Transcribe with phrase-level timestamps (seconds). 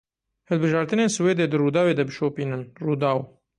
[0.49, 3.19] Hilbijartinên Swêde di Rûdawê de bişopînin Rûdaw.